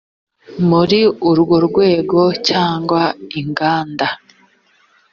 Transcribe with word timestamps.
muri 0.69 0.99
urwo 1.29 1.55
rwego 1.67 2.21
cyangwa 2.47 3.01
inganda 3.39 4.07